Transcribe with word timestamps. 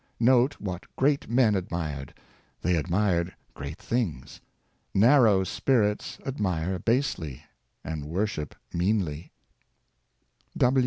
Note 0.19 0.55
what 0.59 0.87
great 0.95 1.29
men 1.29 1.53
admired; 1.53 2.15
they 2.63 2.75
admired 2.75 3.35
great 3.53 3.77
things; 3.77 4.41
narrow 4.95 5.43
spirits 5.43 6.17
admire 6.25 6.79
basely, 6.79 7.43
and 7.85 8.05
worship 8.05 8.55
meanly." 8.73 9.31